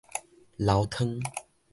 [0.57, 1.21] 流湯